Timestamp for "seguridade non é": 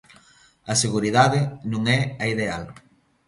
0.83-1.99